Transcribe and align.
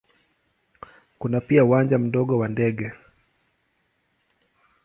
Kuna 1.19 1.41
pia 1.41 1.65
uwanja 1.65 1.97
mdogo 1.97 2.37
wa 2.39 2.47
ndege. 2.47 2.91